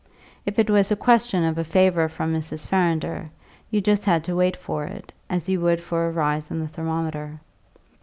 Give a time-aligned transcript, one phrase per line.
[0.47, 2.65] If it was a question of a favour from Mrs.
[2.65, 3.29] Farrinder,
[3.69, 6.67] you just had to wait for it, as you would for a rise in the
[6.67, 7.39] thermometer.